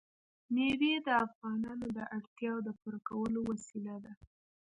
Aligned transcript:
مېوې 0.53 0.93
د 1.07 1.09
افغانانو 1.25 1.85
د 1.97 1.99
اړتیاوو 2.17 2.65
د 2.67 2.69
پوره 2.79 2.99
کولو 3.07 3.39
وسیله 3.49 3.95
ده. 4.03 4.13